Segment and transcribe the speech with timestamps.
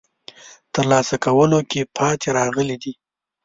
[0.73, 2.93] ترلاسه کولو کې پاتې راغلي دي.